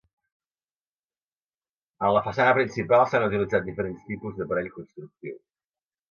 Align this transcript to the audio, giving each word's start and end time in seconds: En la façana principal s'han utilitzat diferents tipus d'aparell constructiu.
En 2.07 2.15
la 2.15 2.23
façana 2.29 2.55
principal 2.59 3.05
s'han 3.11 3.25
utilitzat 3.27 3.67
diferents 3.67 4.05
tipus 4.13 4.39
d'aparell 4.39 4.71
constructiu. 4.79 5.37